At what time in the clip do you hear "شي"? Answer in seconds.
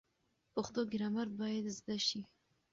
2.07-2.19